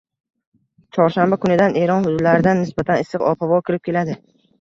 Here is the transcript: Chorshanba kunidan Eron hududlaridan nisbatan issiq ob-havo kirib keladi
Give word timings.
Chorshanba 0.97 1.37
kunidan 1.43 1.75
Eron 1.81 2.07
hududlaridan 2.07 2.59
nisbatan 2.63 3.03
issiq 3.05 3.27
ob-havo 3.33 3.61
kirib 3.69 3.85
keladi 3.89 4.17